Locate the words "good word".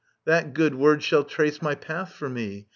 0.55-1.03